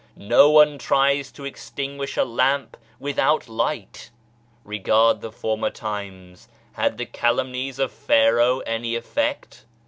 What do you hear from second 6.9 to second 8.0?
the calumnies of